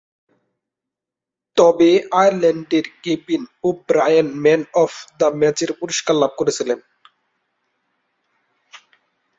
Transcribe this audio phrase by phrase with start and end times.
[1.57, 1.89] তবে,
[2.13, 6.79] আয়ারল্যান্ডের Kevin O'Brien man of the ম্যাচের পুরস্কার লাভ করেছিলেন।